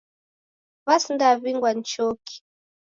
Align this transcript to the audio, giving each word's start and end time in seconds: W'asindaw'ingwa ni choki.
W'asindaw'ingwa 0.85 1.69
ni 1.73 1.83
choki. 1.91 2.35